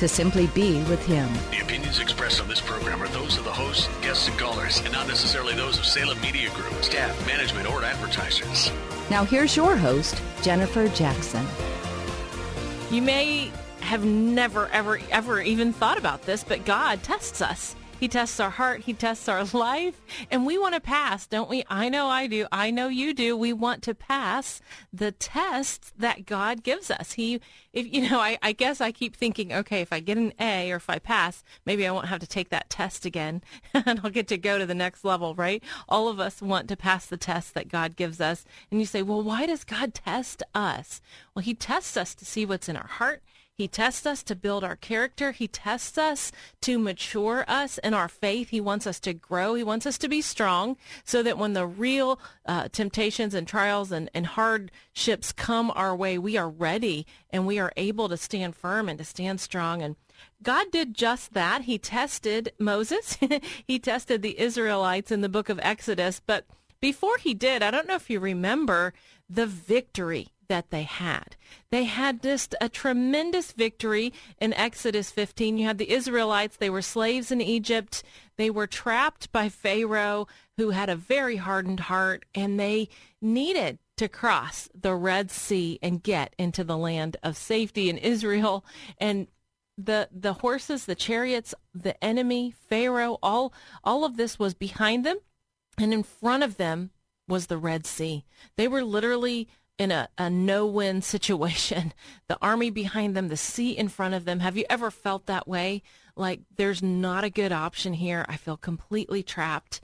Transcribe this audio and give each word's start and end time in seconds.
to 0.00 0.08
simply 0.08 0.46
be 0.48 0.82
with 0.84 1.04
Him. 1.04 1.28
The 1.50 1.60
opinions 1.60 2.00
expressed 2.00 2.40
on 2.40 2.48
this 2.48 2.60
program 2.60 3.02
are 3.02 3.08
those 3.08 3.36
of 3.36 3.44
the 3.44 3.52
hosts, 3.52 3.88
guests, 4.00 4.28
and 4.28 4.38
callers, 4.38 4.80
and 4.80 4.92
not 4.92 5.06
necessarily 5.06 5.54
those 5.54 5.78
of 5.78 5.84
Salem 5.84 6.18
Media 6.22 6.50
Group, 6.54 6.72
staff, 6.82 7.26
management, 7.26 7.70
or 7.70 7.84
advertisers. 7.84 8.72
Now 9.10 9.24
here's 9.24 9.54
your 9.54 9.76
host, 9.76 10.20
Jennifer 10.42 10.88
Jackson. 10.88 11.46
You 12.90 13.02
may 13.02 13.52
have 13.80 14.04
never, 14.04 14.68
ever, 14.68 15.00
ever 15.10 15.42
even 15.42 15.72
thought 15.72 15.98
about 15.98 16.22
this, 16.22 16.44
but 16.44 16.64
God 16.64 17.02
tests 17.02 17.42
us. 17.42 17.76
He 18.00 18.08
tests 18.08 18.40
our 18.40 18.48
heart. 18.48 18.80
He 18.80 18.94
tests 18.94 19.28
our 19.28 19.44
life. 19.52 20.00
And 20.30 20.46
we 20.46 20.56
want 20.56 20.74
to 20.74 20.80
pass, 20.80 21.26
don't 21.26 21.50
we? 21.50 21.64
I 21.68 21.90
know 21.90 22.08
I 22.08 22.26
do. 22.26 22.46
I 22.50 22.70
know 22.70 22.88
you 22.88 23.12
do. 23.12 23.36
We 23.36 23.52
want 23.52 23.82
to 23.82 23.94
pass 23.94 24.62
the 24.90 25.12
tests 25.12 25.92
that 25.98 26.24
God 26.24 26.62
gives 26.62 26.90
us. 26.90 27.12
He, 27.12 27.42
if, 27.74 27.92
you 27.92 28.08
know, 28.08 28.18
I, 28.18 28.38
I 28.42 28.52
guess 28.52 28.80
I 28.80 28.90
keep 28.90 29.14
thinking, 29.14 29.52
okay, 29.52 29.82
if 29.82 29.92
I 29.92 30.00
get 30.00 30.16
an 30.16 30.32
A 30.40 30.72
or 30.72 30.76
if 30.76 30.88
I 30.88 30.98
pass, 30.98 31.44
maybe 31.66 31.86
I 31.86 31.90
won't 31.92 32.08
have 32.08 32.20
to 32.20 32.26
take 32.26 32.48
that 32.48 32.70
test 32.70 33.04
again 33.04 33.42
and 33.74 34.00
I'll 34.02 34.10
get 34.10 34.28
to 34.28 34.38
go 34.38 34.58
to 34.58 34.64
the 34.64 34.74
next 34.74 35.04
level, 35.04 35.34
right? 35.34 35.62
All 35.86 36.08
of 36.08 36.18
us 36.18 36.40
want 36.40 36.68
to 36.68 36.76
pass 36.76 37.04
the 37.04 37.18
test 37.18 37.52
that 37.52 37.68
God 37.68 37.96
gives 37.96 38.18
us. 38.18 38.46
And 38.70 38.80
you 38.80 38.86
say, 38.86 39.02
well, 39.02 39.22
why 39.22 39.44
does 39.44 39.62
God 39.62 39.92
test 39.92 40.42
us? 40.54 41.02
Well, 41.34 41.42
he 41.42 41.52
tests 41.52 41.98
us 41.98 42.14
to 42.14 42.24
see 42.24 42.46
what's 42.46 42.68
in 42.70 42.78
our 42.78 42.86
heart. 42.86 43.22
He 43.60 43.68
tests 43.68 44.06
us 44.06 44.22
to 44.22 44.34
build 44.34 44.64
our 44.64 44.74
character. 44.74 45.32
He 45.32 45.46
tests 45.46 45.98
us 45.98 46.32
to 46.62 46.78
mature 46.78 47.44
us 47.46 47.76
in 47.76 47.92
our 47.92 48.08
faith. 48.08 48.48
He 48.48 48.58
wants 48.58 48.86
us 48.86 48.98
to 49.00 49.12
grow. 49.12 49.52
He 49.52 49.62
wants 49.62 49.84
us 49.84 49.98
to 49.98 50.08
be 50.08 50.22
strong 50.22 50.78
so 51.04 51.22
that 51.22 51.36
when 51.36 51.52
the 51.52 51.66
real 51.66 52.18
uh, 52.46 52.68
temptations 52.68 53.34
and 53.34 53.46
trials 53.46 53.92
and, 53.92 54.08
and 54.14 54.28
hardships 54.28 55.30
come 55.32 55.70
our 55.74 55.94
way, 55.94 56.16
we 56.16 56.38
are 56.38 56.48
ready 56.48 57.06
and 57.28 57.46
we 57.46 57.58
are 57.58 57.70
able 57.76 58.08
to 58.08 58.16
stand 58.16 58.56
firm 58.56 58.88
and 58.88 58.96
to 58.96 59.04
stand 59.04 59.42
strong. 59.42 59.82
And 59.82 59.96
God 60.42 60.70
did 60.72 60.94
just 60.94 61.34
that. 61.34 61.64
He 61.64 61.76
tested 61.76 62.52
Moses. 62.58 63.18
he 63.66 63.78
tested 63.78 64.22
the 64.22 64.40
Israelites 64.40 65.12
in 65.12 65.20
the 65.20 65.28
book 65.28 65.50
of 65.50 65.60
Exodus. 65.62 66.18
But 66.26 66.46
before 66.80 67.18
he 67.18 67.34
did, 67.34 67.62
I 67.62 67.70
don't 67.70 67.86
know 67.86 67.96
if 67.96 68.08
you 68.08 68.20
remember 68.20 68.94
the 69.28 69.46
victory 69.46 70.28
that 70.50 70.70
they 70.70 70.82
had. 70.82 71.36
They 71.70 71.84
had 71.84 72.22
just 72.22 72.56
a 72.60 72.68
tremendous 72.68 73.52
victory 73.52 74.12
in 74.40 74.52
Exodus 74.54 75.12
15. 75.12 75.56
You 75.56 75.66
had 75.66 75.78
the 75.78 75.92
Israelites, 75.92 76.56
they 76.56 76.68
were 76.68 76.82
slaves 76.82 77.30
in 77.30 77.40
Egypt. 77.40 78.02
They 78.36 78.50
were 78.50 78.66
trapped 78.66 79.30
by 79.30 79.48
Pharaoh, 79.48 80.26
who 80.56 80.70
had 80.70 80.90
a 80.90 80.96
very 80.96 81.36
hardened 81.36 81.80
heart, 81.80 82.24
and 82.34 82.58
they 82.58 82.88
needed 83.22 83.78
to 83.96 84.08
cross 84.08 84.68
the 84.74 84.96
Red 84.96 85.30
Sea 85.30 85.78
and 85.82 86.02
get 86.02 86.34
into 86.36 86.64
the 86.64 86.76
land 86.76 87.16
of 87.22 87.36
safety 87.36 87.88
in 87.88 87.96
Israel. 87.96 88.64
And 88.98 89.28
the 89.78 90.08
the 90.10 90.34
horses, 90.34 90.84
the 90.84 90.96
chariots, 90.96 91.54
the 91.72 92.02
enemy, 92.02 92.52
Pharaoh, 92.68 93.18
all 93.22 93.52
all 93.84 94.04
of 94.04 94.16
this 94.16 94.36
was 94.36 94.54
behind 94.54 95.06
them, 95.06 95.18
and 95.78 95.94
in 95.94 96.02
front 96.02 96.42
of 96.42 96.56
them 96.56 96.90
was 97.28 97.46
the 97.46 97.56
Red 97.56 97.86
Sea. 97.86 98.24
They 98.56 98.66
were 98.66 98.82
literally 98.82 99.48
in 99.80 99.90
a, 99.90 100.10
a 100.18 100.28
no 100.28 100.66
win 100.66 101.00
situation. 101.02 101.92
The 102.28 102.38
army 102.40 102.70
behind 102.70 103.16
them, 103.16 103.26
the 103.26 103.36
sea 103.36 103.76
in 103.76 103.88
front 103.88 104.14
of 104.14 104.24
them. 104.24 104.38
Have 104.38 104.56
you 104.56 104.64
ever 104.70 104.92
felt 104.92 105.26
that 105.26 105.48
way? 105.48 105.82
Like 106.14 106.42
there's 106.54 106.80
not 106.80 107.24
a 107.24 107.30
good 107.30 107.50
option 107.50 107.92
here. 107.92 108.24
I 108.28 108.36
feel 108.36 108.56
completely 108.56 109.24
trapped. 109.24 109.80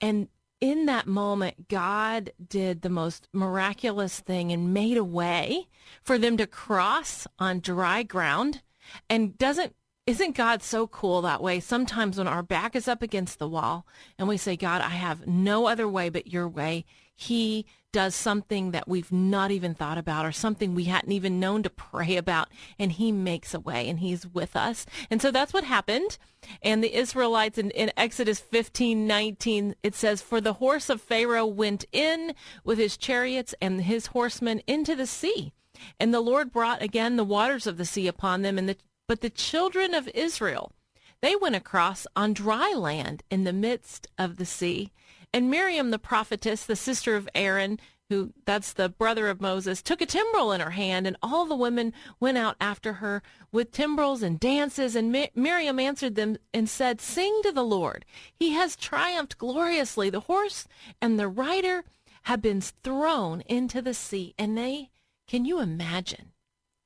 And 0.00 0.28
in 0.62 0.86
that 0.86 1.06
moment, 1.06 1.68
God 1.68 2.32
did 2.48 2.80
the 2.80 2.88
most 2.88 3.28
miraculous 3.30 4.20
thing 4.20 4.52
and 4.52 4.72
made 4.72 4.96
a 4.96 5.04
way 5.04 5.68
for 6.02 6.16
them 6.16 6.38
to 6.38 6.46
cross 6.46 7.26
on 7.38 7.60
dry 7.60 8.02
ground. 8.02 8.62
And 9.10 9.36
doesn't 9.36 9.74
isn't 10.06 10.34
God 10.34 10.62
so 10.62 10.86
cool 10.86 11.22
that 11.22 11.42
way? 11.42 11.60
Sometimes 11.60 12.16
when 12.16 12.26
our 12.26 12.42
back 12.42 12.74
is 12.74 12.88
up 12.88 13.02
against 13.02 13.38
the 13.38 13.48
wall 13.48 13.86
and 14.18 14.26
we 14.26 14.36
say, 14.36 14.56
God, 14.56 14.80
I 14.80 14.88
have 14.88 15.26
no 15.26 15.66
other 15.66 15.86
way 15.86 16.08
but 16.08 16.26
your 16.32 16.48
way, 16.48 16.86
he 17.22 17.66
does 17.92 18.14
something 18.14 18.70
that 18.70 18.88
we've 18.88 19.12
not 19.12 19.50
even 19.50 19.74
thought 19.74 19.98
about 19.98 20.24
or 20.24 20.32
something 20.32 20.74
we 20.74 20.84
hadn't 20.84 21.12
even 21.12 21.38
known 21.38 21.62
to 21.62 21.70
pray 21.70 22.16
about 22.16 22.48
and 22.78 22.92
he 22.92 23.12
makes 23.12 23.52
a 23.52 23.60
way 23.60 23.88
and 23.88 24.00
he's 24.00 24.26
with 24.26 24.56
us. 24.56 24.86
And 25.10 25.20
so 25.20 25.30
that's 25.30 25.52
what 25.52 25.64
happened. 25.64 26.16
And 26.62 26.82
the 26.82 26.94
israelites 26.94 27.58
in, 27.58 27.70
in 27.70 27.92
exodus 27.96 28.40
15 28.40 29.06
19 29.06 29.74
it 29.82 29.94
says 29.94 30.22
for 30.22 30.40
the 30.40 30.54
horse 30.54 30.88
of 30.88 31.00
pharaoh 31.00 31.46
went 31.46 31.84
in 31.92 32.34
with 32.64 32.78
his 32.78 32.96
chariots 32.96 33.54
and 33.60 33.82
his 33.82 34.06
horsemen 34.06 34.62
into 34.66 34.96
the 34.96 35.06
sea 35.06 35.52
and 36.00 36.12
the 36.12 36.20
lord 36.20 36.50
brought 36.50 36.82
again 36.82 37.16
the 37.16 37.24
waters 37.24 37.66
of 37.66 37.76
the 37.76 37.84
sea 37.84 38.08
upon 38.08 38.42
them 38.42 38.58
and 38.58 38.68
the, 38.68 38.76
but 39.06 39.20
the 39.20 39.30
children 39.30 39.94
of 39.94 40.08
israel 40.14 40.72
they 41.20 41.36
went 41.36 41.54
across 41.54 42.06
on 42.16 42.32
dry 42.32 42.72
land 42.72 43.22
in 43.30 43.44
the 43.44 43.52
midst 43.52 44.08
of 44.18 44.36
the 44.36 44.46
sea 44.46 44.90
and 45.32 45.50
Miriam, 45.50 45.90
the 45.90 45.98
prophetess, 45.98 46.64
the 46.64 46.76
sister 46.76 47.16
of 47.16 47.28
Aaron, 47.34 47.80
who 48.10 48.34
that's 48.44 48.74
the 48.74 48.90
brother 48.90 49.28
of 49.28 49.40
Moses, 49.40 49.80
took 49.80 50.02
a 50.02 50.06
timbrel 50.06 50.52
in 50.52 50.60
her 50.60 50.72
hand, 50.72 51.06
and 51.06 51.16
all 51.22 51.46
the 51.46 51.56
women 51.56 51.94
went 52.20 52.36
out 52.36 52.56
after 52.60 52.94
her 52.94 53.22
with 53.50 53.72
timbrels 53.72 54.22
and 54.22 54.38
dances. 54.38 54.94
And 54.94 55.10
Mi- 55.10 55.30
Miriam 55.34 55.78
answered 55.78 56.14
them 56.14 56.36
and 56.52 56.68
said, 56.68 57.00
Sing 57.00 57.40
to 57.44 57.52
the 57.52 57.64
Lord. 57.64 58.04
He 58.34 58.50
has 58.50 58.76
triumphed 58.76 59.38
gloriously. 59.38 60.10
The 60.10 60.20
horse 60.20 60.68
and 61.00 61.18
the 61.18 61.28
rider 61.28 61.84
have 62.24 62.42
been 62.42 62.60
thrown 62.60 63.40
into 63.42 63.80
the 63.80 63.94
sea. 63.94 64.34
And 64.38 64.58
they, 64.58 64.90
can 65.26 65.46
you 65.46 65.60
imagine 65.60 66.32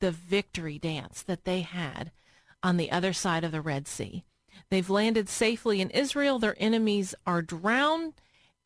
the 0.01 0.13
victory 0.13 0.79
dance 0.79 1.23
that 1.23 1.45
they 1.45 1.63
had 1.63 2.13
on 2.63 2.77
the 2.77 2.93
other 2.93 3.13
side 3.13 3.43
of 3.43 3.51
the 3.51 3.61
Red 3.61 3.89
Sea? 3.89 4.23
They've 4.71 4.89
landed 4.89 5.29
safely 5.29 5.81
in 5.81 5.91
Israel. 5.91 6.39
Their 6.39 6.57
enemies 6.59 7.15
are 7.27 7.43
drowned 7.43 8.15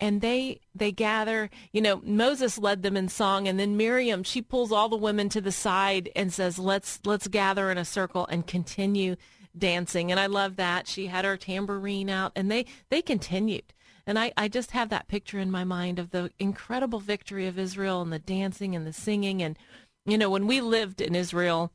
and 0.00 0.20
they 0.20 0.60
they 0.74 0.90
gather 0.90 1.50
you 1.72 1.80
know 1.80 2.00
moses 2.04 2.58
led 2.58 2.82
them 2.82 2.96
in 2.96 3.08
song 3.08 3.46
and 3.46 3.60
then 3.60 3.76
miriam 3.76 4.22
she 4.22 4.40
pulls 4.40 4.72
all 4.72 4.88
the 4.88 4.96
women 4.96 5.28
to 5.28 5.40
the 5.40 5.52
side 5.52 6.10
and 6.16 6.32
says 6.32 6.58
let's 6.58 7.00
let's 7.04 7.28
gather 7.28 7.70
in 7.70 7.78
a 7.78 7.84
circle 7.84 8.26
and 8.26 8.46
continue 8.46 9.16
dancing. 9.56 10.10
And 10.10 10.20
i 10.20 10.26
love 10.26 10.56
that. 10.56 10.86
She 10.86 11.06
had 11.06 11.24
her 11.24 11.36
tambourine 11.36 12.10
out 12.10 12.32
and 12.36 12.50
they 12.50 12.66
they 12.88 13.02
continued. 13.02 13.72
And 14.06 14.18
I, 14.18 14.32
I 14.36 14.48
just 14.48 14.72
have 14.72 14.88
that 14.88 15.08
picture 15.08 15.38
in 15.38 15.50
my 15.50 15.62
mind 15.62 15.98
of 15.98 16.10
the 16.10 16.32
incredible 16.38 17.00
victory 17.00 17.46
of 17.46 17.58
israel 17.58 18.02
and 18.02 18.12
the 18.12 18.18
dancing 18.18 18.74
and 18.74 18.86
the 18.86 18.92
singing. 18.92 19.42
And 19.42 19.58
you 20.06 20.18
know 20.18 20.30
when 20.30 20.46
we 20.46 20.60
lived 20.60 21.00
in 21.00 21.14
israel 21.14 21.72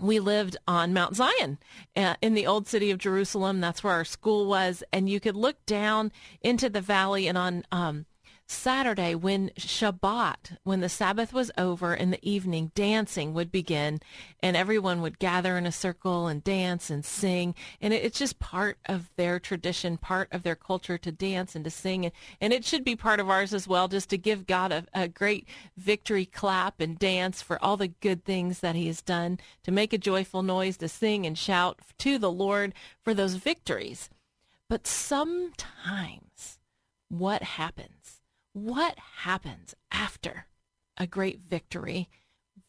we 0.00 0.20
lived 0.20 0.56
on 0.66 0.92
Mount 0.92 1.16
Zion 1.16 1.58
uh, 1.96 2.14
in 2.20 2.34
the 2.34 2.46
old 2.46 2.66
city 2.66 2.90
of 2.90 2.98
Jerusalem. 2.98 3.60
That's 3.60 3.82
where 3.82 3.94
our 3.94 4.04
school 4.04 4.46
was. 4.46 4.82
And 4.92 5.08
you 5.08 5.20
could 5.20 5.36
look 5.36 5.64
down 5.66 6.12
into 6.40 6.68
the 6.68 6.80
valley 6.80 7.26
and 7.26 7.38
on 7.38 7.64
um, 7.72 8.06
Saturday, 8.50 9.14
when 9.14 9.50
Shabbat, 9.58 10.56
when 10.64 10.80
the 10.80 10.88
Sabbath 10.88 11.34
was 11.34 11.50
over 11.58 11.94
in 11.94 12.10
the 12.10 12.28
evening, 12.28 12.72
dancing 12.74 13.34
would 13.34 13.52
begin 13.52 14.00
and 14.42 14.56
everyone 14.56 15.02
would 15.02 15.18
gather 15.18 15.58
in 15.58 15.66
a 15.66 15.72
circle 15.72 16.26
and 16.26 16.42
dance 16.42 16.88
and 16.88 17.04
sing. 17.04 17.54
And 17.78 17.92
it, 17.92 18.02
it's 18.04 18.18
just 18.18 18.38
part 18.38 18.78
of 18.86 19.10
their 19.16 19.38
tradition, 19.38 19.98
part 19.98 20.28
of 20.32 20.44
their 20.44 20.56
culture 20.56 20.96
to 20.96 21.12
dance 21.12 21.54
and 21.54 21.62
to 21.64 21.70
sing. 21.70 22.06
And, 22.06 22.14
and 22.40 22.52
it 22.54 22.64
should 22.64 22.84
be 22.84 22.96
part 22.96 23.20
of 23.20 23.28
ours 23.28 23.52
as 23.52 23.68
well, 23.68 23.86
just 23.86 24.08
to 24.10 24.18
give 24.18 24.46
God 24.46 24.72
a, 24.72 24.86
a 24.94 25.08
great 25.08 25.46
victory 25.76 26.24
clap 26.24 26.80
and 26.80 26.98
dance 26.98 27.42
for 27.42 27.62
all 27.62 27.76
the 27.76 27.88
good 27.88 28.24
things 28.24 28.60
that 28.60 28.74
he 28.74 28.86
has 28.86 29.02
done, 29.02 29.38
to 29.64 29.70
make 29.70 29.92
a 29.92 29.98
joyful 29.98 30.42
noise, 30.42 30.78
to 30.78 30.88
sing 30.88 31.26
and 31.26 31.36
shout 31.36 31.80
to 31.98 32.18
the 32.18 32.30
Lord 32.30 32.72
for 33.02 33.12
those 33.12 33.34
victories. 33.34 34.08
But 34.70 34.86
sometimes 34.86 36.58
what 37.10 37.42
happens? 37.42 38.17
What 38.64 38.96
happens 39.18 39.74
after 39.90 40.46
a 40.96 41.06
great 41.06 41.40
victory? 41.40 42.08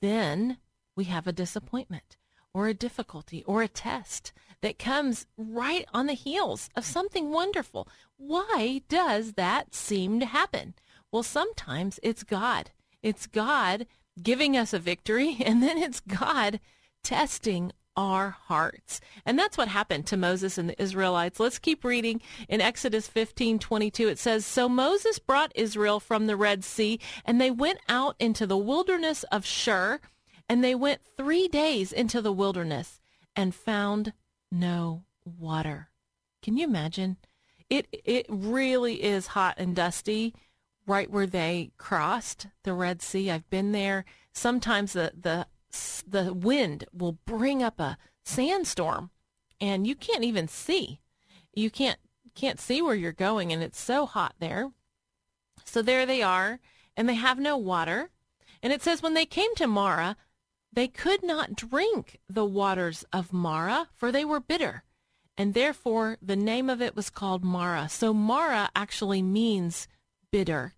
Then 0.01 0.57
we 0.95 1.06
have 1.06 1.27
a 1.27 1.33
disappointment 1.33 2.18
or 2.53 2.68
a 2.68 2.74
difficulty 2.74 3.44
or 3.45 3.62
a 3.62 3.68
test 3.68 4.31
that 4.62 4.80
comes 4.80 5.25
right 5.38 5.86
on 5.94 6.07
the 6.07 6.13
heels 6.13 6.69
of 6.75 6.86
something 6.86 7.31
wonderful. 7.31 7.88
Why 8.18 8.81
does 8.89 9.33
that 9.33 9.74
seem 9.74 10.19
to 10.19 10.25
happen? 10.25 10.74
Well, 11.12 11.24
sometimes 11.24 12.00
it's 12.03 12.24
God. 12.24 12.71
It's 13.01 13.27
God 13.27 13.88
giving 14.21 14.57
us 14.57 14.74
a 14.74 14.80
victory, 14.80 15.38
and 15.45 15.63
then 15.63 15.77
it's 15.77 16.00
God 16.00 16.59
testing 17.03 17.71
our 18.00 18.30
hearts. 18.30 19.01
And 19.25 19.38
that's 19.38 19.57
what 19.57 19.68
happened 19.68 20.07
to 20.07 20.16
Moses 20.16 20.57
and 20.57 20.69
the 20.69 20.81
Israelites. 20.81 21.38
Let's 21.38 21.60
keep 21.60 21.84
reading 21.84 22.22
in 22.48 22.62
Exodus 22.62 23.10
15, 23.10 23.60
22. 23.60 24.07
It 24.07 24.18
says, 24.18 24.46
So 24.46 24.69
Moses 24.69 25.19
brought 25.19 25.51
Israel 25.54 26.00
from 26.00 26.25
the 26.25 26.38
Red 26.38 26.63
Sea, 26.63 26.98
and 27.25 27.42
they 27.42 27.51
went 27.51 27.80
out 27.90 28.16
into 28.18 28.48
the 28.48 28.57
wilderness 28.57 29.24
of 29.24 29.46
Shur, 29.46 30.00
and 30.48 30.63
they 30.63 30.74
went 30.74 31.01
three 31.18 31.50
days 31.50 31.92
into 31.92 32.22
the 32.22 32.31
wilderness 32.31 33.01
and 33.36 33.54
found 33.54 34.13
no 34.50 35.04
water. 35.25 35.90
Can 36.42 36.56
you 36.56 36.63
imagine? 36.63 37.18
It 37.69 37.88
it 37.92 38.25
really 38.30 39.04
is 39.04 39.28
hot 39.28 39.56
and 39.57 39.75
dusty 39.75 40.34
right 40.88 41.12
where 41.12 41.28
they 41.28 41.72
crossed 41.78 42.48
the 42.63 42.74
Red 42.74 43.01
Sea. 43.01 43.30
I've 43.30 43.50
been 43.50 43.74
there. 43.74 44.06
Sometimes 44.31 44.94
the 44.94 45.12
the 45.19 45.48
the 45.71 46.33
wind 46.33 46.86
will 46.92 47.13
bring 47.25 47.62
up 47.63 47.80
a 47.80 47.98
sandstorm 48.24 49.12
and 49.62 49.86
you 49.86 49.95
can't 49.95 50.24
even 50.24 50.48
see. 50.48 51.00
You 51.54 51.69
can't 51.69 52.00
can't 52.36 52.60
see 52.60 52.81
where 52.81 52.95
you're 52.95 53.12
going 53.12 53.51
and 53.51 53.62
it's 53.62 53.80
so 53.80 54.06
hot 54.06 54.36
there. 54.39 54.71
So 55.66 55.81
there 55.81 56.06
they 56.06 56.21
are 56.21 56.60
and 56.95 57.07
they 57.07 57.16
have 57.16 57.39
no 57.39 57.57
water. 57.57 58.12
And 58.62 58.71
it 58.71 58.81
says 58.81 59.01
when 59.01 59.13
they 59.13 59.25
came 59.25 59.54
to 59.56 59.68
Marah, 59.68 60.16
they 60.71 60.88
could 60.88 61.24
not 61.24 61.56
drink 61.56 62.19
the 62.30 62.45
waters 62.45 63.04
of 63.12 63.33
Marah 63.33 63.88
for 63.94 64.12
they 64.12 64.24
were 64.24 64.39
bitter. 64.39 64.83
And 65.38 65.54
therefore 65.54 66.18
the 66.22 66.36
name 66.36 66.69
of 66.69 66.81
it 66.81 66.95
was 66.95 67.10
called 67.10 67.44
Marah. 67.44 67.89
So 67.89 68.13
Marah 68.13 68.69
actually 68.75 69.22
means 69.22 69.88
bitter. 70.31 70.75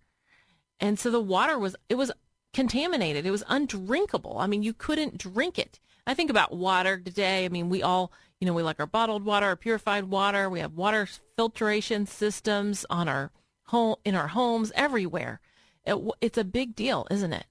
And 0.80 0.98
so 0.98 1.12
the 1.12 1.22
water 1.22 1.60
was 1.60 1.76
it 1.90 1.96
was 1.96 2.12
contaminated. 2.54 3.26
It 3.26 3.32
was 3.32 3.44
undrinkable. 3.48 4.38
I 4.40 4.48
mean, 4.48 4.64
you 4.64 4.74
couldn't 4.74 5.18
drink 5.18 5.58
it. 5.58 5.80
I 6.06 6.14
think 6.14 6.30
about 6.30 6.56
water 6.56 7.00
today. 7.00 7.46
I 7.46 7.50
mean, 7.50 7.70
we 7.70 7.84
all, 7.84 8.12
you 8.40 8.48
know, 8.48 8.54
we 8.54 8.64
like 8.64 8.80
our 8.80 8.88
bottled 8.88 9.24
water, 9.24 9.48
our 9.48 9.56
purified 9.56 10.06
water. 10.06 10.50
We 10.50 10.60
have 10.60 10.74
water 10.74 11.08
filtration 11.36 12.06
systems 12.06 12.86
on 12.90 13.08
our 13.08 13.32
home, 13.66 13.96
in 14.04 14.16
our 14.16 14.30
homes, 14.30 14.72
everywhere. 14.76 15.40
It, 15.86 15.98
it's 16.20 16.38
a 16.38 16.44
big 16.44 16.76
deal, 16.76 17.08
isn't 17.10 17.34
it? 17.34 17.46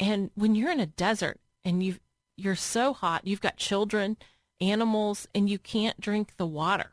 And 0.00 0.30
when 0.34 0.54
you're 0.54 0.72
in 0.72 0.80
a 0.80 0.86
desert 0.86 1.40
and 1.64 1.82
you 1.82 1.96
you're 2.36 2.56
so 2.56 2.92
hot, 2.92 3.26
you've 3.26 3.40
got 3.40 3.56
children, 3.56 4.16
animals, 4.60 5.28
and 5.36 5.48
you 5.48 5.56
can't 5.56 6.00
drink 6.00 6.32
the 6.36 6.46
water. 6.46 6.90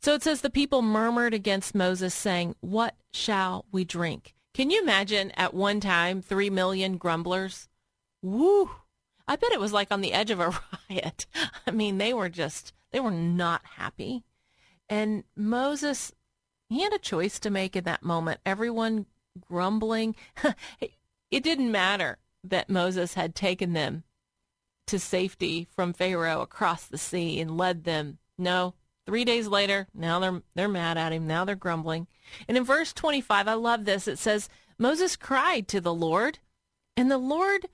So 0.00 0.14
it 0.14 0.22
says 0.22 0.40
the 0.40 0.50
people 0.50 0.82
murmured 0.82 1.34
against 1.34 1.74
Moses, 1.74 2.14
saying, 2.14 2.54
"What 2.60 2.94
shall 3.12 3.64
we 3.72 3.84
drink?" 3.84 4.35
Can 4.56 4.70
you 4.70 4.80
imagine 4.80 5.32
at 5.32 5.52
one 5.52 5.80
time 5.80 6.22
three 6.22 6.48
million 6.48 6.96
grumblers? 6.96 7.68
Woo! 8.22 8.70
I 9.28 9.36
bet 9.36 9.52
it 9.52 9.60
was 9.60 9.74
like 9.74 9.92
on 9.92 10.00
the 10.00 10.14
edge 10.14 10.30
of 10.30 10.40
a 10.40 10.58
riot. 10.90 11.26
I 11.66 11.72
mean, 11.72 11.98
they 11.98 12.14
were 12.14 12.30
just, 12.30 12.72
they 12.90 12.98
were 12.98 13.10
not 13.10 13.60
happy. 13.76 14.24
And 14.88 15.24
Moses, 15.36 16.14
he 16.70 16.80
had 16.80 16.94
a 16.94 16.98
choice 16.98 17.38
to 17.40 17.50
make 17.50 17.76
in 17.76 17.84
that 17.84 18.02
moment. 18.02 18.40
Everyone 18.46 19.04
grumbling. 19.46 20.16
it 21.30 21.44
didn't 21.44 21.70
matter 21.70 22.16
that 22.42 22.70
Moses 22.70 23.12
had 23.12 23.34
taken 23.34 23.74
them 23.74 24.04
to 24.86 24.98
safety 24.98 25.66
from 25.70 25.92
Pharaoh 25.92 26.40
across 26.40 26.86
the 26.86 26.96
sea 26.96 27.42
and 27.42 27.58
led 27.58 27.84
them. 27.84 28.16
No, 28.38 28.72
Three 29.06 29.24
days 29.24 29.46
later, 29.46 29.86
now 29.94 30.18
they're 30.18 30.42
they're 30.54 30.68
mad 30.68 30.98
at 30.98 31.12
him. 31.12 31.26
Now 31.26 31.44
they're 31.44 31.54
grumbling. 31.54 32.08
And 32.48 32.56
in 32.56 32.64
verse 32.64 32.92
25, 32.92 33.46
I 33.46 33.54
love 33.54 33.84
this. 33.84 34.08
It 34.08 34.18
says, 34.18 34.48
Moses 34.78 35.14
cried 35.16 35.68
to 35.68 35.80
the 35.80 35.94
Lord, 35.94 36.40
and 36.96 37.10
the 37.10 37.18
Lord 37.18 37.68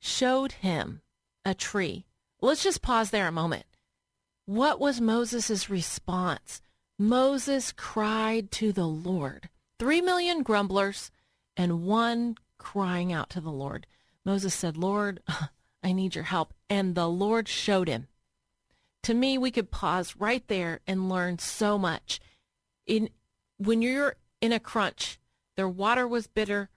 showed 0.00 0.52
him 0.52 1.00
a 1.44 1.54
tree. 1.54 2.04
Let's 2.42 2.62
just 2.62 2.82
pause 2.82 3.10
there 3.10 3.26
a 3.26 3.32
moment. 3.32 3.64
What 4.44 4.78
was 4.78 5.00
Moses' 5.00 5.70
response? 5.70 6.60
Moses 6.98 7.72
cried 7.72 8.50
to 8.52 8.72
the 8.72 8.86
Lord. 8.86 9.48
Three 9.78 10.02
million 10.02 10.42
grumblers 10.42 11.10
and 11.56 11.84
one 11.84 12.36
crying 12.58 13.12
out 13.12 13.30
to 13.30 13.40
the 13.40 13.50
Lord. 13.50 13.86
Moses 14.24 14.52
said, 14.52 14.76
Lord, 14.76 15.22
I 15.82 15.92
need 15.92 16.14
your 16.14 16.24
help. 16.24 16.52
And 16.68 16.94
the 16.94 17.08
Lord 17.08 17.48
showed 17.48 17.88
him 17.88 18.08
to 19.02 19.14
me, 19.14 19.38
we 19.38 19.50
could 19.50 19.70
pause 19.70 20.14
right 20.16 20.46
there 20.48 20.80
and 20.86 21.08
learn 21.08 21.38
so 21.38 21.78
much. 21.78 22.20
In 22.86 23.10
when 23.56 23.82
you're 23.82 24.16
in 24.40 24.52
a 24.52 24.60
crunch, 24.60 25.18
their 25.56 25.68
water 25.68 26.06
was 26.06 26.26
bitter. 26.26 26.70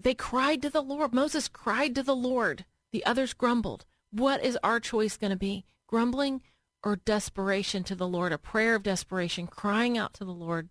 They 0.00 0.14
cried 0.14 0.62
to 0.62 0.70
the 0.70 0.82
Lord. 0.82 1.12
Moses 1.12 1.48
cried 1.48 1.94
to 1.96 2.02
the 2.02 2.16
Lord. 2.16 2.64
The 2.92 3.04
others 3.04 3.34
grumbled. 3.34 3.84
What 4.10 4.42
is 4.42 4.58
our 4.62 4.80
choice 4.80 5.16
going 5.16 5.32
to 5.32 5.36
be? 5.36 5.64
Grumbling 5.86 6.42
or 6.82 6.96
desperation 6.96 7.84
to 7.84 7.94
the 7.94 8.06
Lord? 8.06 8.32
A 8.32 8.38
prayer 8.38 8.74
of 8.74 8.82
desperation, 8.82 9.46
crying 9.46 9.98
out 9.98 10.14
to 10.14 10.24
the 10.24 10.32
Lord. 10.32 10.70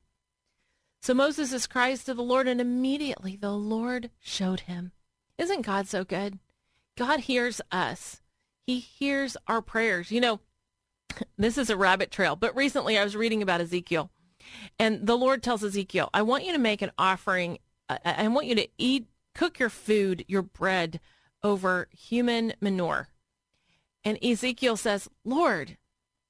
So 1.02 1.14
Moses 1.14 1.68
cries 1.68 2.04
to 2.06 2.14
the 2.14 2.24
Lord, 2.24 2.48
and 2.48 2.60
immediately 2.60 3.36
the 3.36 3.52
Lord 3.52 4.10
showed 4.20 4.62
him. 4.62 4.92
Isn't 5.38 5.62
God 5.62 5.88
so 5.88 6.04
good? 6.04 6.40
God 6.98 7.22
hears 7.22 7.62
us. 7.72 8.22
He 8.66 8.80
hears 8.80 9.38
our 9.48 9.62
prayers. 9.62 10.12
You 10.12 10.22
know, 10.22 10.40
this 11.38 11.58
is 11.58 11.70
a 11.70 11.78
rabbit 11.78 12.12
trail, 12.12 12.36
but 12.36 12.56
recently 12.56 12.98
I 12.98 13.04
was 13.04 13.16
reading 13.16 13.42
about 13.42 13.62
Ezekiel, 13.62 14.12
and 14.80 15.06
the 15.06 15.18
Lord 15.18 15.44
tells 15.44 15.64
Ezekiel, 15.64 16.10
I 16.14 16.22
want 16.22 16.46
you 16.46 16.52
to 16.54 16.60
make 16.60 16.82
an 16.82 16.92
offering. 16.98 17.60
I 17.88 18.28
want 18.28 18.48
you 18.48 18.56
to 18.56 18.68
eat, 18.78 19.08
cook 19.36 19.60
your 19.60 19.70
food, 19.70 20.26
your 20.28 20.42
bread 20.42 21.00
over 21.44 21.88
human 21.92 22.54
manure. 22.60 23.10
And 24.04 24.24
Ezekiel 24.24 24.78
says, 24.78 25.10
Lord, 25.24 25.78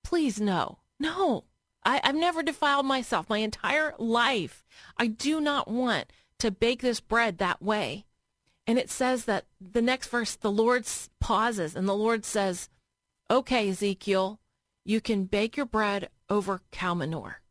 please 0.03 0.39
no, 0.39 0.79
no. 0.99 1.45
I, 1.85 2.01
I've 2.03 2.15
never 2.15 2.41
defiled 2.41 2.85
myself 2.85 3.29
my 3.29 3.37
entire 3.37 3.93
life. 3.97 4.65
I 4.97 5.07
do 5.07 5.39
not 5.39 5.67
want 5.67 6.11
to 6.39 6.51
bake 6.51 6.81
this 6.81 6.99
bread 6.99 7.37
that 7.37 7.61
way. 7.61 8.05
And 8.67 8.79
it 8.79 8.89
says 8.89 9.25
that 9.25 9.45
the 9.59 9.81
next 9.81 10.07
verse, 10.07 10.35
the 10.35 10.51
Lord 10.51 10.85
pauses 11.19 11.75
and 11.75 11.87
the 11.87 11.95
Lord 11.95 12.25
says, 12.25 12.69
Okay, 13.29 13.69
Ezekiel, 13.69 14.39
you 14.83 15.01
can 15.01 15.25
bake 15.25 15.57
your 15.57 15.65
bread 15.65 16.09
over 16.29 16.61
cow 16.71 16.93
manure. 16.93 17.41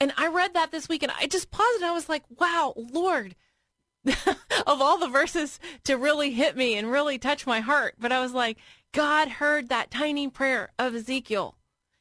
And 0.00 0.12
I 0.16 0.28
read 0.28 0.54
that 0.54 0.70
this 0.70 0.88
week 0.88 1.02
and 1.02 1.12
I 1.18 1.26
just 1.26 1.50
paused 1.50 1.76
and 1.76 1.84
I 1.84 1.92
was 1.92 2.08
like, 2.08 2.22
wow, 2.38 2.72
Lord, 2.76 3.34
of 4.06 4.80
all 4.80 4.98
the 4.98 5.08
verses 5.08 5.58
to 5.84 5.96
really 5.96 6.30
hit 6.30 6.56
me 6.56 6.76
and 6.76 6.90
really 6.90 7.18
touch 7.18 7.46
my 7.46 7.60
heart. 7.60 7.96
But 7.98 8.12
I 8.12 8.20
was 8.20 8.32
like, 8.32 8.58
God 8.92 9.28
heard 9.28 9.68
that 9.68 9.90
tiny 9.90 10.28
prayer 10.28 10.70
of 10.78 10.94
Ezekiel. 10.94 11.56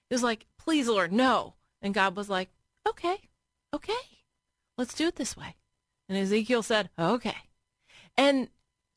It 0.10 0.14
was 0.14 0.24
like, 0.24 0.46
please, 0.60 0.88
Lord, 0.88 1.12
no. 1.12 1.56
And 1.82 1.94
God 1.94 2.16
was 2.16 2.30
like, 2.30 2.50
okay, 2.88 3.18
okay, 3.74 3.94
let's 4.78 4.94
do 4.94 5.08
it 5.08 5.16
this 5.16 5.36
way. 5.36 5.56
And 6.08 6.18
Ezekiel 6.18 6.64
said, 6.64 6.90
okay. 6.98 7.36
And 8.18 8.50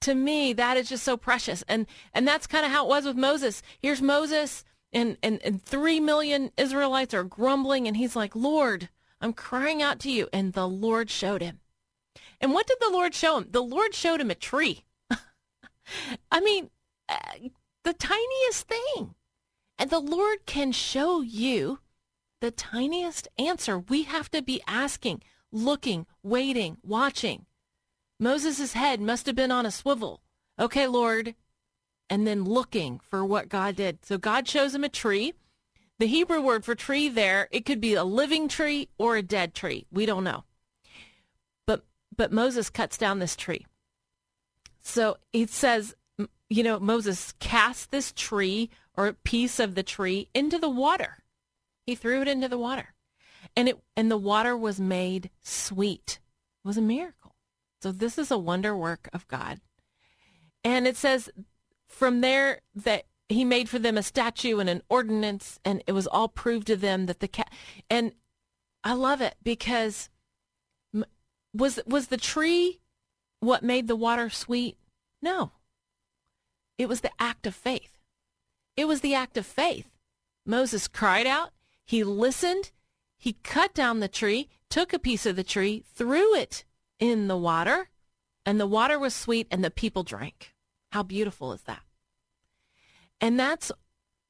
to 0.02 0.14
me, 0.14 0.52
that 0.54 0.76
is 0.76 0.88
just 0.88 1.04
so 1.04 1.16
precious. 1.16 1.62
And 1.68 1.86
and 2.14 2.26
that's 2.26 2.46
kind 2.46 2.64
of 2.64 2.72
how 2.72 2.86
it 2.86 2.88
was 2.88 3.04
with 3.04 3.16
Moses. 3.16 3.62
Here's 3.80 4.00
Moses 4.00 4.64
and, 4.92 5.16
and, 5.22 5.40
and 5.44 5.62
three 5.62 6.00
million 6.00 6.50
Israelites 6.56 7.14
are 7.14 7.24
grumbling, 7.24 7.86
and 7.86 7.96
he's 7.96 8.16
like, 8.16 8.34
Lord, 8.34 8.88
I'm 9.20 9.32
crying 9.32 9.82
out 9.82 10.00
to 10.00 10.10
you. 10.10 10.28
And 10.32 10.52
the 10.52 10.68
Lord 10.68 11.10
showed 11.10 11.42
him. 11.42 11.60
And 12.40 12.52
what 12.52 12.66
did 12.66 12.78
the 12.80 12.90
Lord 12.90 13.14
show 13.14 13.38
him? 13.38 13.48
The 13.50 13.62
Lord 13.62 13.94
showed 13.94 14.20
him 14.20 14.30
a 14.30 14.34
tree. 14.34 14.84
I 16.32 16.40
mean, 16.40 16.70
uh, 17.08 17.16
the 17.84 17.92
tiniest 17.92 18.66
thing. 18.66 19.14
And 19.78 19.90
the 19.90 20.00
Lord 20.00 20.44
can 20.46 20.72
show 20.72 21.20
you 21.20 21.80
the 22.40 22.50
tiniest 22.50 23.28
answer. 23.38 23.78
We 23.78 24.04
have 24.04 24.30
to 24.30 24.42
be 24.42 24.60
asking, 24.66 25.22
looking, 25.52 26.06
waiting, 26.22 26.78
watching. 26.82 27.46
Moses' 28.20 28.74
head 28.74 29.00
must 29.00 29.24
have 29.24 29.34
been 29.34 29.50
on 29.50 29.64
a 29.64 29.70
swivel. 29.70 30.20
Okay, 30.58 30.86
Lord. 30.86 31.34
And 32.10 32.26
then 32.26 32.44
looking 32.44 33.00
for 33.08 33.24
what 33.24 33.48
God 33.48 33.76
did. 33.76 34.04
So 34.04 34.18
God 34.18 34.46
shows 34.46 34.74
him 34.74 34.84
a 34.84 34.90
tree. 34.90 35.32
The 35.98 36.06
Hebrew 36.06 36.40
word 36.40 36.64
for 36.64 36.74
tree 36.74 37.08
there, 37.08 37.48
it 37.50 37.64
could 37.64 37.80
be 37.80 37.94
a 37.94 38.04
living 38.04 38.46
tree 38.48 38.88
or 38.98 39.16
a 39.16 39.22
dead 39.22 39.54
tree. 39.54 39.86
We 39.90 40.06
don't 40.06 40.24
know. 40.24 40.44
But 41.66 41.84
but 42.16 42.32
Moses 42.32 42.68
cuts 42.68 42.98
down 42.98 43.18
this 43.18 43.36
tree. 43.36 43.66
So 44.82 45.18
it 45.32 45.50
says, 45.50 45.94
you 46.48 46.62
know, 46.62 46.80
Moses 46.80 47.34
cast 47.38 47.90
this 47.90 48.12
tree 48.12 48.70
or 48.94 49.08
a 49.08 49.14
piece 49.14 49.60
of 49.60 49.74
the 49.74 49.82
tree 49.82 50.28
into 50.34 50.58
the 50.58 50.70
water. 50.70 51.18
He 51.86 51.94
threw 51.94 52.22
it 52.22 52.28
into 52.28 52.48
the 52.48 52.58
water. 52.58 52.94
And 53.54 53.68
it 53.68 53.78
and 53.96 54.10
the 54.10 54.16
water 54.16 54.56
was 54.56 54.80
made 54.80 55.30
sweet. 55.42 56.18
It 56.64 56.68
was 56.68 56.76
a 56.76 56.82
miracle. 56.82 57.19
So 57.80 57.92
this 57.92 58.18
is 58.18 58.30
a 58.30 58.38
wonder 58.38 58.76
work 58.76 59.08
of 59.12 59.26
God. 59.28 59.60
And 60.62 60.86
it 60.86 60.96
says 60.96 61.30
from 61.88 62.20
there 62.20 62.60
that 62.74 63.04
he 63.28 63.44
made 63.44 63.68
for 63.68 63.78
them 63.78 63.96
a 63.96 64.02
statue 64.02 64.58
and 64.58 64.68
an 64.68 64.82
ordinance, 64.88 65.60
and 65.64 65.82
it 65.86 65.92
was 65.92 66.06
all 66.06 66.28
proved 66.28 66.66
to 66.66 66.76
them 66.76 67.06
that 67.06 67.20
the 67.20 67.28
cat. 67.28 67.50
And 67.88 68.12
I 68.84 68.92
love 68.92 69.20
it 69.20 69.36
because 69.42 70.08
was 71.54 71.80
was 71.86 72.08
the 72.08 72.16
tree 72.16 72.80
what 73.40 73.62
made 73.62 73.88
the 73.88 73.96
water 73.96 74.28
sweet? 74.30 74.76
No. 75.22 75.52
It 76.76 76.88
was 76.88 77.00
the 77.00 77.10
act 77.18 77.46
of 77.46 77.54
faith. 77.54 77.98
It 78.76 78.86
was 78.86 79.00
the 79.00 79.14
act 79.14 79.36
of 79.36 79.46
faith. 79.46 79.88
Moses 80.46 80.88
cried 80.88 81.26
out, 81.26 81.50
he 81.86 82.04
listened, 82.04 82.70
he 83.18 83.34
cut 83.42 83.74
down 83.74 84.00
the 84.00 84.08
tree, 84.08 84.48
took 84.68 84.92
a 84.92 84.98
piece 84.98 85.26
of 85.26 85.36
the 85.36 85.44
tree, 85.44 85.84
threw 85.94 86.34
it 86.34 86.64
in 87.00 87.26
the 87.26 87.36
water, 87.36 87.88
and 88.46 88.60
the 88.60 88.66
water 88.66 88.98
was 88.98 89.14
sweet 89.14 89.48
and 89.50 89.64
the 89.64 89.70
people 89.70 90.02
drank. 90.02 90.54
How 90.92 91.02
beautiful 91.02 91.52
is 91.52 91.62
that? 91.62 91.82
And 93.20 93.38
that's 93.38 93.72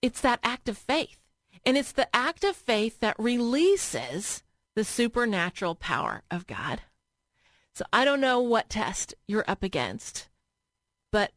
it's 0.02 0.20
that 0.22 0.40
act 0.42 0.68
of 0.68 0.78
faith. 0.78 1.18
And 1.64 1.76
it's 1.76 1.92
the 1.92 2.08
act 2.14 2.42
of 2.42 2.56
faith 2.56 3.00
that 3.00 3.18
releases 3.18 4.42
the 4.74 4.84
supernatural 4.84 5.74
power 5.74 6.22
of 6.30 6.46
God. 6.46 6.80
So 7.74 7.84
I 7.92 8.04
don't 8.04 8.20
know 8.20 8.40
what 8.40 8.70
test 8.70 9.14
you're 9.28 9.44
up 9.46 9.62
against, 9.62 10.28
but 11.12 11.32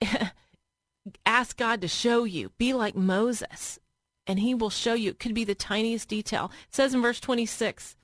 ask 1.26 1.56
God 1.56 1.80
to 1.80 1.88
show 1.88 2.24
you. 2.24 2.52
Be 2.58 2.72
like 2.72 2.94
Moses, 2.94 3.78
and 4.26 4.38
he 4.38 4.54
will 4.54 4.70
show 4.70 4.94
you. 4.94 5.10
It 5.10 5.18
could 5.18 5.34
be 5.34 5.44
the 5.44 5.54
tiniest 5.54 6.08
detail. 6.08 6.50
It 6.68 6.74
says 6.74 6.94
in 6.94 7.02
verse 7.02 7.20
26, 7.20 7.96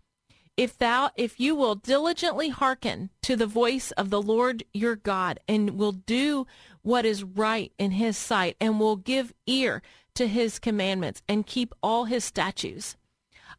if 0.59 0.77
thou 0.77 1.11
if 1.17 1.39
you 1.39 1.55
will 1.55 1.77
diligently 1.77 2.49
hearken 2.49 3.11
to 3.23 3.37
the 3.37 3.47
voice 3.47 3.93
of 3.93 4.11
the 4.11 4.21
Lord 4.21 4.65
your 4.75 4.97
God 4.97 5.39
and 5.47 5.79
will 5.79 5.93
do 5.93 6.47
what 6.83 7.07
is 7.07 7.23
right 7.23 7.73
in 7.79 7.93
his 7.93 8.19
sight 8.19 8.57
and 8.61 8.81
will 8.81 8.97
give 8.97 9.33
ear 9.47 9.81
to 10.15 10.27
his 10.27 10.59
commandments 10.59 11.23
and 11.29 11.47
keep 11.47 11.73
all 11.81 12.07
his 12.07 12.25
statutes 12.25 12.97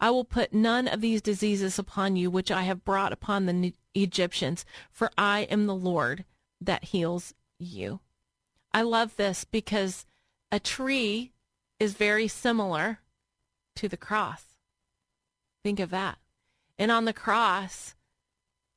I 0.02 0.12
will 0.12 0.26
put 0.26 0.54
none 0.54 0.88
of 0.88 1.02
these 1.02 1.22
diseases 1.22 1.80
upon 1.80 2.18
you 2.18 2.30
which 2.30 2.52
I 2.52 2.64
have 2.64 2.86
brought 2.86 3.14
upon 3.14 3.46
the 3.46 3.74
Egyptians 3.96 4.66
for 4.92 5.10
I 5.18 5.42
am 5.44 5.66
the 5.66 5.76
Lord 5.76 6.26
that 6.62 6.86
heals 6.86 7.34
you. 7.58 8.02
I 8.74 8.82
love 8.82 9.16
this 9.16 9.46
because 9.46 10.06
a 10.52 10.60
tree 10.60 11.32
is 11.80 11.94
very 11.94 12.28
similar 12.28 13.00
to 13.76 13.88
the 13.88 13.98
cross. 13.98 14.44
Think 15.64 15.80
of 15.80 15.90
that 15.90 16.18
and 16.80 16.92
on 16.92 17.06
the 17.06 17.14
cross, 17.14 17.94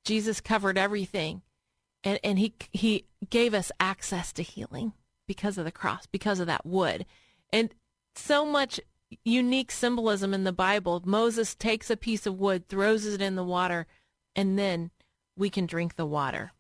Jesus 0.05 0.41
covered 0.41 0.77
everything. 0.77 1.43
And, 2.05 2.19
and 2.25 2.39
he, 2.39 2.55
he 2.73 3.07
gave 3.31 3.55
us 3.55 3.71
access 3.79 4.33
to 4.33 4.43
healing 4.43 4.93
because 5.29 5.57
of 5.57 5.65
the 5.65 5.71
cross, 5.71 6.07
because 6.07 6.41
of 6.41 6.49
that 6.49 6.67
wood. 6.67 7.07
And 7.53 7.73
so 8.17 8.45
much 8.45 8.81
unique 9.25 9.71
symbolism 9.71 10.35
in 10.35 10.45
the 10.45 10.53
Bible. 10.53 11.03
Moses 11.05 11.55
takes 11.55 11.91
a 11.91 11.97
piece 11.97 12.27
of 12.27 12.39
wood, 12.39 12.69
throws 12.69 13.07
it 13.07 13.23
in 13.23 13.37
the 13.37 13.45
water, 13.45 13.87
and 14.35 14.59
then 14.59 14.91
we 15.37 15.49
can 15.49 15.67
drink 15.67 15.95
the 15.95 16.07
water. 16.07 16.53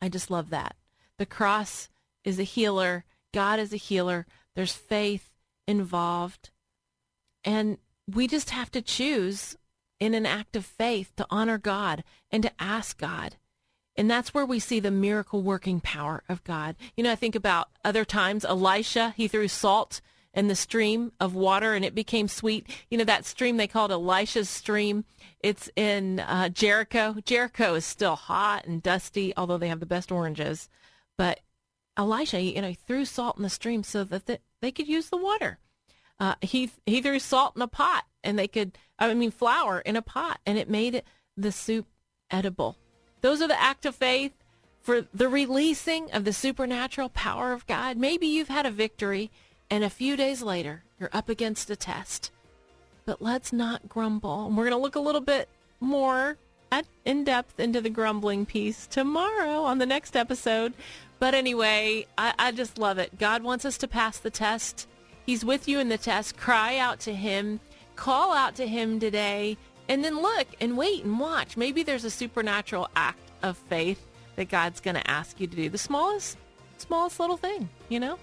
I 0.00 0.08
just 0.08 0.30
love 0.30 0.50
that. 0.50 0.76
The 1.18 1.26
cross 1.26 1.88
is 2.24 2.38
a 2.38 2.44
healer. 2.44 3.04
God 3.34 3.58
is 3.58 3.72
a 3.72 3.76
healer. 3.76 4.26
There's 4.54 4.72
faith 4.72 5.34
involved. 5.68 6.50
And 7.44 7.78
we 8.08 8.26
just 8.26 8.50
have 8.50 8.70
to 8.72 8.82
choose 8.82 9.56
in 10.02 10.14
an 10.14 10.26
act 10.26 10.56
of 10.56 10.66
faith 10.66 11.12
to 11.14 11.24
honor 11.30 11.58
God 11.58 12.02
and 12.32 12.42
to 12.42 12.50
ask 12.58 12.98
God. 12.98 13.36
And 13.94 14.10
that's 14.10 14.34
where 14.34 14.44
we 14.44 14.58
see 14.58 14.80
the 14.80 14.90
miracle 14.90 15.42
working 15.42 15.80
power 15.80 16.24
of 16.28 16.42
God. 16.42 16.74
You 16.96 17.04
know, 17.04 17.12
I 17.12 17.14
think 17.14 17.36
about 17.36 17.68
other 17.84 18.04
times 18.04 18.44
Elisha, 18.44 19.14
he 19.16 19.28
threw 19.28 19.46
salt 19.46 20.00
in 20.34 20.48
the 20.48 20.56
stream 20.56 21.12
of 21.20 21.36
water 21.36 21.74
and 21.74 21.84
it 21.84 21.94
became 21.94 22.26
sweet. 22.26 22.66
You 22.90 22.98
know, 22.98 23.04
that 23.04 23.26
stream 23.26 23.58
they 23.58 23.68
called 23.68 23.92
Elisha's 23.92 24.50
stream. 24.50 25.04
It's 25.38 25.70
in 25.76 26.18
uh, 26.18 26.48
Jericho. 26.48 27.14
Jericho 27.24 27.74
is 27.74 27.84
still 27.84 28.16
hot 28.16 28.64
and 28.66 28.82
dusty, 28.82 29.32
although 29.36 29.58
they 29.58 29.68
have 29.68 29.78
the 29.78 29.86
best 29.86 30.10
oranges. 30.10 30.68
But 31.16 31.38
Elisha, 31.96 32.40
you 32.40 32.60
know, 32.60 32.68
he 32.70 32.74
threw 32.74 33.04
salt 33.04 33.36
in 33.36 33.44
the 33.44 33.48
stream 33.48 33.84
so 33.84 34.02
that 34.02 34.26
the, 34.26 34.40
they 34.62 34.72
could 34.72 34.88
use 34.88 35.10
the 35.10 35.16
water. 35.16 35.60
Uh, 36.22 36.36
he 36.40 36.70
he 36.86 37.02
threw 37.02 37.18
salt 37.18 37.56
in 37.56 37.62
a 37.62 37.66
pot 37.66 38.04
and 38.22 38.38
they 38.38 38.46
could 38.46 38.78
I 38.96 39.12
mean 39.12 39.32
flour 39.32 39.80
in 39.80 39.96
a 39.96 40.02
pot 40.02 40.38
and 40.46 40.56
it 40.56 40.70
made 40.70 41.02
the 41.36 41.50
soup 41.50 41.86
edible. 42.30 42.76
Those 43.22 43.42
are 43.42 43.48
the 43.48 43.60
act 43.60 43.84
of 43.86 43.96
faith 43.96 44.32
for 44.80 45.04
the 45.12 45.28
releasing 45.28 46.12
of 46.12 46.24
the 46.24 46.32
supernatural 46.32 47.08
power 47.08 47.52
of 47.52 47.66
God. 47.66 47.96
Maybe 47.96 48.28
you've 48.28 48.46
had 48.46 48.66
a 48.66 48.70
victory 48.70 49.32
and 49.68 49.82
a 49.82 49.90
few 49.90 50.16
days 50.16 50.42
later 50.42 50.84
you're 51.00 51.10
up 51.12 51.28
against 51.28 51.70
a 51.70 51.74
test. 51.74 52.30
But 53.04 53.20
let's 53.20 53.52
not 53.52 53.88
grumble. 53.88 54.46
And 54.46 54.56
we're 54.56 54.68
going 54.68 54.78
to 54.78 54.82
look 54.82 54.94
a 54.94 55.00
little 55.00 55.20
bit 55.20 55.48
more 55.80 56.36
at, 56.70 56.86
in 57.04 57.24
depth 57.24 57.58
into 57.58 57.80
the 57.80 57.90
grumbling 57.90 58.46
piece 58.46 58.86
tomorrow 58.86 59.64
on 59.64 59.78
the 59.78 59.86
next 59.86 60.14
episode. 60.14 60.72
But 61.18 61.34
anyway, 61.34 62.06
I, 62.16 62.32
I 62.38 62.52
just 62.52 62.78
love 62.78 62.98
it. 62.98 63.18
God 63.18 63.42
wants 63.42 63.64
us 63.64 63.76
to 63.78 63.88
pass 63.88 64.18
the 64.18 64.30
test. 64.30 64.86
He's 65.26 65.44
with 65.44 65.68
you 65.68 65.78
in 65.78 65.88
the 65.88 65.98
test. 65.98 66.36
Cry 66.36 66.78
out 66.78 67.00
to 67.00 67.14
him. 67.14 67.60
Call 67.96 68.32
out 68.32 68.56
to 68.56 68.66
him 68.66 68.98
today. 68.98 69.56
And 69.88 70.04
then 70.04 70.20
look 70.20 70.46
and 70.60 70.76
wait 70.76 71.04
and 71.04 71.18
watch. 71.18 71.56
Maybe 71.56 71.82
there's 71.82 72.04
a 72.04 72.10
supernatural 72.10 72.88
act 72.96 73.30
of 73.42 73.56
faith 73.56 74.04
that 74.36 74.48
God's 74.48 74.80
going 74.80 74.94
to 74.94 75.10
ask 75.10 75.40
you 75.40 75.46
to 75.46 75.56
do. 75.56 75.68
The 75.68 75.78
smallest, 75.78 76.38
smallest 76.78 77.20
little 77.20 77.36
thing, 77.36 77.68
you 77.88 78.00
know? 78.00 78.18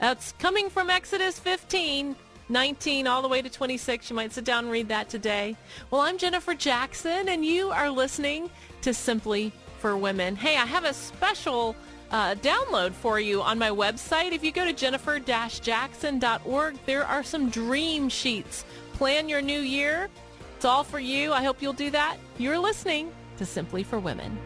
That's 0.00 0.32
coming 0.32 0.68
from 0.68 0.90
Exodus 0.90 1.38
15, 1.38 2.16
19, 2.48 3.06
all 3.06 3.22
the 3.22 3.28
way 3.28 3.40
to 3.42 3.48
26. 3.48 4.10
You 4.10 4.16
might 4.16 4.32
sit 4.32 4.44
down 4.44 4.64
and 4.64 4.72
read 4.72 4.88
that 4.88 5.08
today. 5.08 5.56
Well, 5.90 6.00
I'm 6.00 6.18
Jennifer 6.18 6.54
Jackson, 6.54 7.28
and 7.28 7.44
you 7.44 7.70
are 7.70 7.90
listening 7.90 8.50
to 8.82 8.92
Simply 8.92 9.52
for 9.78 9.96
Women. 9.96 10.36
Hey, 10.36 10.56
I 10.56 10.66
have 10.66 10.84
a 10.84 10.92
special 10.92 11.76
uh, 12.10 12.34
download 12.36 12.92
for 12.92 13.20
you 13.20 13.42
on 13.42 13.58
my 13.58 13.70
website. 13.70 14.32
If 14.32 14.44
you 14.44 14.52
go 14.52 14.64
to 14.64 14.72
jennifer-jackson.org, 14.72 16.78
there 16.86 17.04
are 17.04 17.22
some 17.22 17.50
dream 17.50 18.08
sheets. 18.08 18.64
Plan 18.94 19.28
your 19.28 19.42
new 19.42 19.60
year. 19.60 20.08
It's 20.56 20.64
all 20.64 20.84
for 20.84 20.98
you. 20.98 21.32
I 21.32 21.42
hope 21.42 21.60
you'll 21.60 21.72
do 21.72 21.90
that. 21.90 22.16
You're 22.38 22.58
listening 22.58 23.12
to 23.38 23.44
Simply 23.44 23.82
for 23.82 23.98
Women. 23.98 24.38